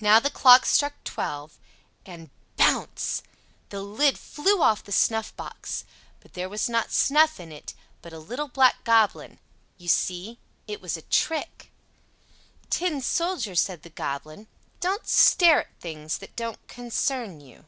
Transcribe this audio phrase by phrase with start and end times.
[0.00, 5.84] Now the clock struck twelve—and, bounce!—the lid flew off the snuffbox;
[6.18, 9.38] but there was not snuff in it, but a little black goblin;
[9.78, 11.70] you see, it was a trick.
[12.70, 14.48] "Tin Soldier," said the Goblin,
[14.80, 17.66] "don't stare at things that don't concern you."